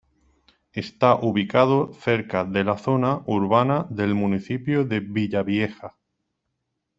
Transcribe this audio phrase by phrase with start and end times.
[0.73, 5.95] Está ubicado cerca de la zona urbana del municipio de Villavieja.